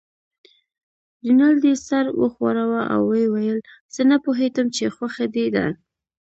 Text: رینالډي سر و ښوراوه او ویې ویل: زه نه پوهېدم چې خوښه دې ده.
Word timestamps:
رینالډي 1.25 1.73
سر 1.87 2.05
و 2.19 2.23
ښوراوه 2.33 2.81
او 2.93 3.01
ویې 3.11 3.27
ویل: 3.33 3.59
زه 3.93 4.01
نه 4.11 4.17
پوهېدم 4.25 4.67
چې 4.75 4.93
خوښه 4.95 5.25
دې 5.35 5.45
ده. 5.55 5.65